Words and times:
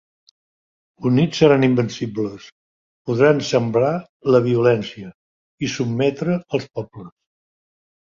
Units 1.07 1.41
seran 1.41 1.65
invencibles, 1.65 2.47
podran 3.09 3.41
sembrar 3.49 3.91
la 4.37 4.41
violència 4.47 5.11
i 5.67 5.71
sotmetre 5.75 6.39
als 6.59 6.67
pobles. 6.79 7.13